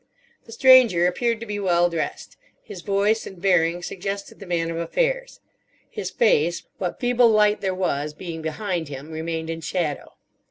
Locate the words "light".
7.29-7.61